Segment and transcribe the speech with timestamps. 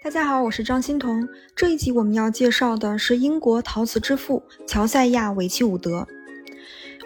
[0.00, 1.28] 大家好，我是张欣彤。
[1.56, 6.06] 这一集我们要介绍的是英国陶瓷之父乔赛亚·韦奇伍德。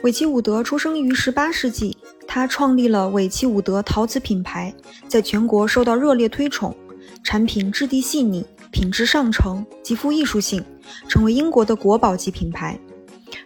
[0.03, 1.97] 韦奇伍德出生于18世纪，
[2.29, 4.75] 他创立了韦奇伍德陶瓷品牌，
[5.09, 6.77] 在全国受到热烈推崇，
[7.25, 10.63] 产品质地细腻，品质上乘，极富艺术性，
[11.09, 12.79] 成为英国的国宝级品牌。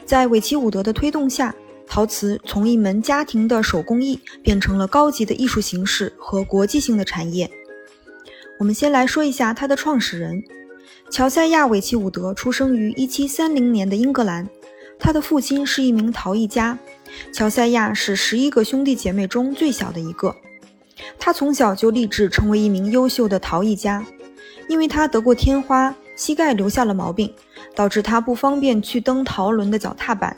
[0.04, 1.54] 在韦奇伍德的推动下，
[1.86, 7.48] 陶瓷从一门家庭的手工艺变成了高级的艺术形式和国际性的产业。
[8.58, 10.42] 我们先来说一下他的创始人
[11.10, 14.48] 乔赛亚·韦奇伍德，出生于1730年的英格兰。
[14.98, 16.78] 他的父亲是一名陶艺家，
[17.32, 20.34] 乔赛亚是十一个兄弟姐妹中最小的一个。
[21.18, 24.04] 他从小就立志成为一名优秀的陶艺家，
[24.68, 27.30] 因为他得过天花，膝盖留下了毛病，
[27.74, 30.34] 导致他不方便去蹬陶轮的脚踏板。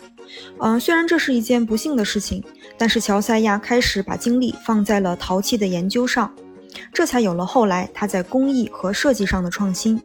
[0.58, 2.42] 嗯，虽然这是一件不幸的事情，
[2.76, 6.30] 但是乔赛亚开始把精力放在了陶器的研究上。
[6.92, 10.02] 这才有了后来他在工艺和设计上的创新，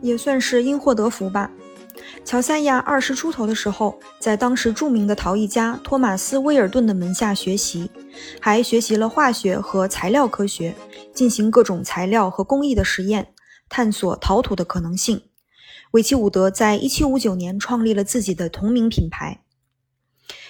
[0.00, 1.50] 也算是因祸得福吧。
[2.24, 7.90] 乔赛亚二十出头的时候，在当时著名的陶艺家托马斯·威尔顿的门下学习，
[8.40, 10.74] 还学习了化学和材料科学，
[11.14, 13.32] 进行各种材料和工艺的实验，
[13.68, 15.22] 探索陶土的可能性。
[15.92, 19.42] 韦奇伍德在一七五九年创立了自己的同名品牌。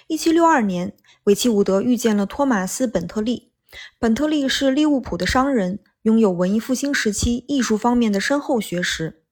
[0.07, 3.50] 一七六二年，韦奇伍德遇见了托马斯·本特利。
[3.99, 9.23] 本特利是利物浦的商人，拥有文艺复兴时期艺术方面的深厚学识。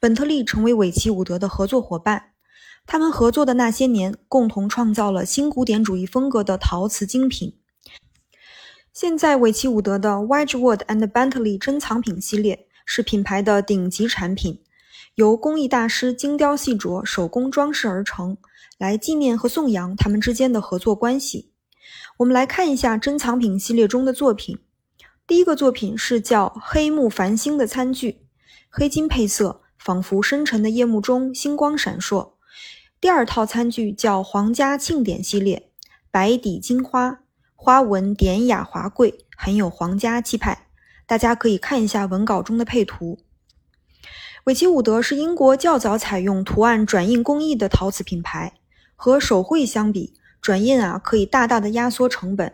[0.00, 2.32] 本特利成为韦奇伍德的合作伙伴。
[2.86, 7.58] 他们合作的那些年，共同创造了新古典主义风格的陶瓷精品。
[8.92, 14.62] 现在，韦奇伍德的 Wedgwood and Bentley 珍藏品系列是品牌的顶级产品，
[15.14, 18.36] 由工艺大师精雕细琢、手工装饰而成，
[18.76, 21.53] 来纪念和颂扬他们之间的合作关系。
[22.18, 24.58] 我们来看一下珍藏品系列中的作品。
[25.26, 28.26] 第一个作品是叫“黑木繁星”的餐具，
[28.68, 32.32] 黑金配色，仿佛深沉的夜幕中星光闪烁。
[33.00, 35.70] 第二套餐具叫“皇家庆典”系列，
[36.10, 37.20] 白底金花，
[37.54, 40.68] 花纹典雅华贵，很有皇家气派。
[41.06, 43.18] 大家可以看一下文稿中的配图。
[44.44, 48.54] 韦奇伍德是英国较早采用图案转印工艺的陶瓷品牌，
[48.94, 50.14] 和手绘相比。
[50.44, 52.52] 转印啊，可以大大的压缩成本。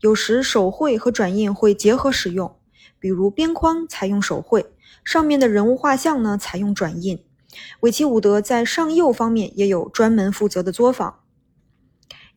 [0.00, 2.56] 有时手绘和转印会结合使用，
[2.98, 4.72] 比如边框采用手绘，
[5.04, 7.24] 上面的人物画像呢采用转印。
[7.78, 11.20] 韦奇伍德在上釉方面也有专门负责的作坊。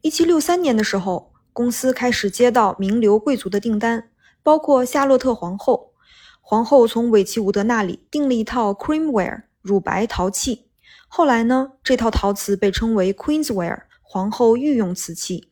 [0.01, 4.11] 一七六三年的时候，公司开始接到名流贵族的订单，
[4.43, 5.93] 包括夏洛特皇后。
[6.41, 10.67] 皇后从韦奇伍德那里订了一套 creamware 乳白陶器。
[11.07, 13.85] 后来呢，这套陶瓷被称为 queensware。
[14.13, 15.47] 皇后御用瓷器。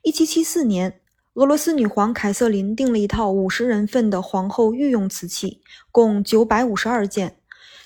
[0.00, 0.98] 一七七四年，
[1.34, 5.60] 俄罗斯女皇凯瑟琳订了一套五十人份的皇后御用瓷器，
[5.92, 7.36] 共九百五十二件。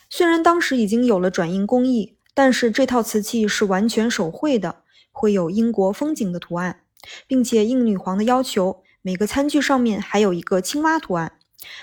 [0.08, 6.82] 虽然当时已经有了转印工艺，但是这套瓷器是完全手绘的，会有英国风景的图案，
[7.26, 11.32] 并且应女皇的要求，每个餐具上面还有一个青蛙图案。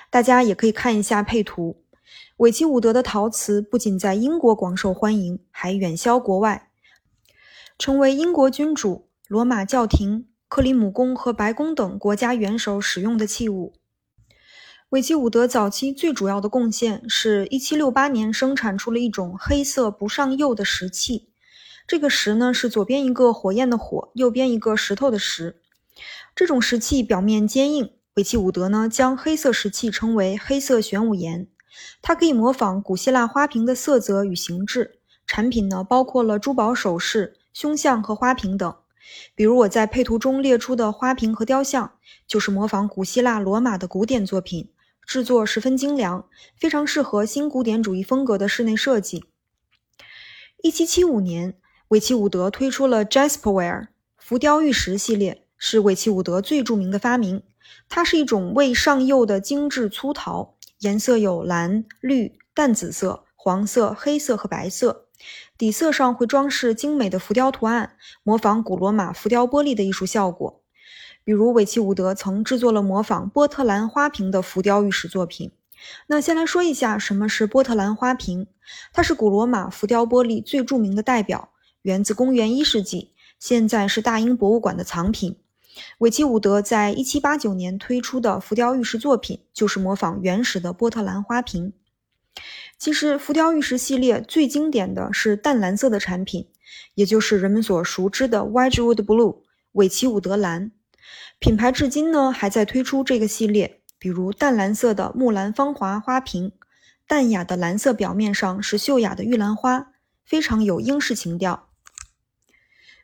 [0.10, 1.84] 大家也可以看一下配图。
[2.38, 6.67] 韦奇伍德的陶瓷不仅在英国广受欢迎，还远销国外。
[7.78, 13.76] 成为英国君主、罗马教廷、克里姆宫和白宫等国家元首使用的器物。
[14.90, 21.30] 韦奇伍德早期最主要的贡献是1768年生产出了一种黑色不上釉的石器。
[21.86, 25.62] 这个石呢是左边一个火焰的火，右边一个石头的石。
[26.36, 27.92] 这种石器表面坚硬。
[28.16, 31.48] 韦奇伍德呢将黑色石器称为黑色玄武岩。
[32.02, 35.00] 它可以模仿古希腊花瓶的色泽与形制。
[35.28, 37.38] 产品呢包括了珠宝首饰。
[37.60, 38.76] 胸像和花瓶等，
[39.34, 41.94] 比如我在配图中列出的花瓶和雕像，
[42.28, 44.70] 就是模仿古希腊、罗马的古典作品，
[45.08, 49.26] 制作十分精良，非常适合新古典主义风格的室内设计。
[50.62, 51.56] 一七七五年，
[51.88, 53.88] 韦奇伍德推出了 Jasperware
[54.20, 57.42] 浮雕玉石系列，是韦奇伍德最著名的发明。
[57.90, 65.07] 它是一种未上釉的精致粗陶，颜色有蓝、绿、淡紫色、黄色、黑色和白色。
[65.58, 70.62] 底色上会装饰精美的浮雕图案，模仿古罗马浮雕玻璃的艺术效果。
[71.24, 75.52] 比如，韦奇伍德曾制作了模仿波特兰花瓶的浮雕玉石作品。
[76.08, 78.48] 那先来说一下什么是波特兰花瓶，
[78.94, 81.50] 它是古罗马浮雕玻璃最著名的代表，
[81.82, 85.38] 源自公元一世纪，现在是大英博物馆的藏品。
[86.00, 91.74] 韦奇伍德在一七八九年推出的浮雕玉石作品，就是模仿原始的波特兰花瓶。
[92.78, 96.48] 其实浮雕玉石系列最经典的是淡蓝色的产品，
[96.94, 99.42] 也就是人们所熟知的 Wedgwood Blue
[99.72, 100.72] 韦奇伍德蓝。
[101.40, 106.52] 品牌至今呢还在推出这个系列，比如淡蓝色的木兰芳华花瓶，
[107.08, 109.92] 淡雅的蓝色表面上是秀雅的玉兰花，
[110.24, 111.70] 非常有英式情调。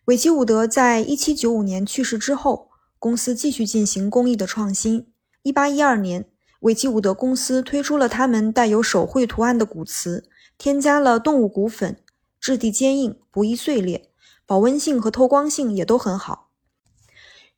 [0.06, 5.08] 韦奇伍德在一七九五年去世之后，公司继续进行工艺的创新。
[5.44, 6.26] 一八一二年，
[6.64, 11.98] 韦奇伍德公司推出了他们带有手绘图案的骨瓷，添加了动物骨粉，
[12.40, 14.10] 质地坚硬，不易碎裂，
[14.46, 16.52] 保温性和透光性也都很好。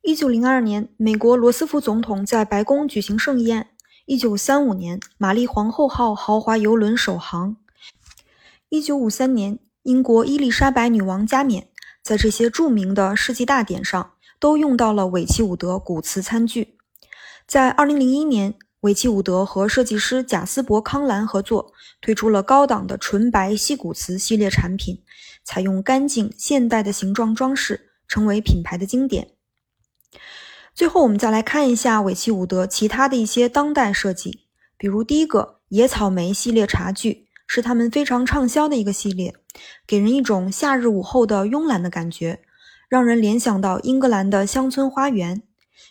[0.01, 3.69] 一九零二年，美国罗斯福总统在白宫举行盛宴。
[4.07, 7.57] 一九三五年，玛丽皇后号豪华游轮首航。
[8.69, 11.67] 一九五三年，英国伊丽莎白女王加冕。
[12.01, 16.77] 在这些著名的世纪大典上，都用到了韦奇伍德骨瓷餐具。
[17.47, 25.01] 在二零零一年，韦奇伍德和设计师贾斯伯·康兰合作，推出了高档的纯白细骨瓷系列产品，
[25.44, 29.30] 采用干净现代的形状装饰，成为品牌的经典。
[30.75, 34.42] 最后，我们再来看一下韦奇伍德其他的一些当代设计，
[34.77, 39.33] 比如第一个野草莓系列茶具，是他们非常畅销的一个系列。
[39.88, 42.42] 给人一种夏日午后的慵懒的感觉，
[42.89, 45.42] 让人联想到英格兰的乡村花园。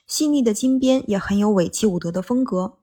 [0.07, 2.79] 细腻的金边也很有韦奇伍德的风格。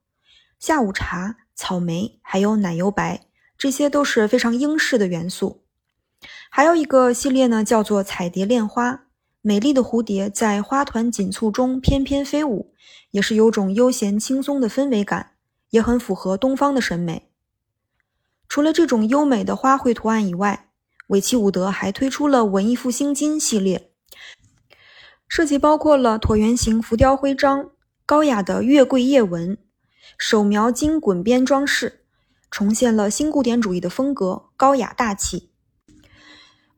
[0.59, 3.25] 下午茶、草莓还有奶油白，
[3.57, 5.63] 这些都是非常英式的元素。
[6.50, 9.06] 还有一个系列呢，叫做彩蝶恋花，
[9.42, 12.74] 美丽的蝴蝶在花团锦簇中翩翩飞舞，
[13.12, 15.31] 也是有种悠闲轻松的氛围感，
[15.71, 17.30] 也很符合东方的审美。
[18.48, 20.69] 除了这种优美的花卉图案以外，
[21.07, 23.90] 韦奇伍德还推出了文艺复兴金系列，
[25.31, 27.69] 设计包括了椭圆形浮雕徽章、
[28.05, 29.57] 高雅的月桂叶纹、
[30.17, 32.01] 手描金滚边装饰，
[32.49, 35.49] 重现了新古典主义的风格，高雅大气。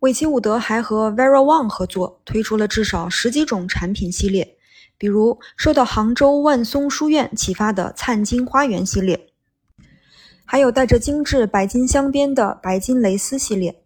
[0.02, 4.56] 韦奇伍德还和 Vera Wang 合作，推出了至少十几种产品系列，
[5.00, 9.30] 比如受到杭州万松书院启发的灿金花园系列。
[10.46, 13.82] 还有带着精致白金镶边的白金蕾丝系列。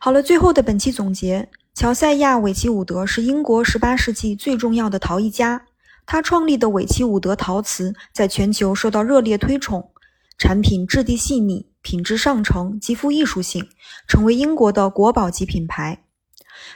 [0.00, 5.64] 好了，最后的本期总结：乔赛亚·韦奇伍德是英国18世纪最重要的陶艺家，
[6.04, 9.90] 他创立的韦奇伍德陶瓷在全球受到热烈推崇，
[10.36, 13.66] 产品质地细腻，品质上乘，极富艺术性，
[14.06, 16.04] 成为英国的国宝级品牌。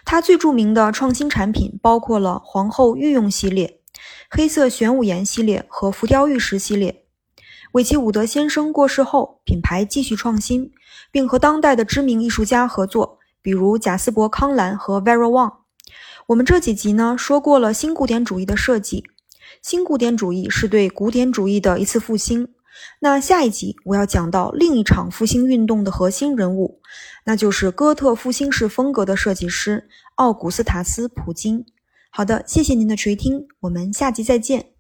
[0.06, 3.80] 他最著名的创新产品包括了皇后御用系列、
[4.30, 7.04] 黑色玄武岩系列和浮雕玉石系列。
[7.72, 10.72] 韦奇伍德先生过世后，品牌继续创新，
[11.12, 15.52] 并和当代的知名艺术家合作，比如贾斯伯·康兰和 Vera Wang。
[16.26, 19.04] 我们这几集呢说过了新古典主义的设计，
[19.62, 22.48] 新古典主义是对古典主义的一次复兴。
[22.98, 26.80] 那下一集我要讲到另一场复兴运动的核心人物，
[27.24, 31.64] 那就是哥特复兴式风格的设计师奥古斯塔斯·普金。
[32.10, 34.75] 好的，谢谢您的垂听，我们下集再见。